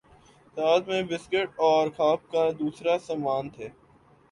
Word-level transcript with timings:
ساتھ 0.57 0.87
میں 0.89 1.01
بسکٹ 1.03 1.59
اور 1.61 1.87
کھا 1.89 2.09
پ 2.15 2.31
کا 2.31 2.49
دوسرا 2.59 2.97
سامان 3.01 3.49
تھے 3.49 3.67